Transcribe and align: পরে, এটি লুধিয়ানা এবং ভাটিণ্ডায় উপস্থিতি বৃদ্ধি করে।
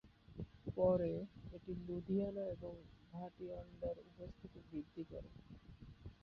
পরে, 0.77 1.11
এটি 1.51 1.71
লুধিয়ানা 1.81 2.43
এবং 2.55 2.73
ভাটিণ্ডায় 3.07 4.01
উপস্থিতি 4.09 4.59
বৃদ্ধি 4.69 5.03
করে। 5.11 5.29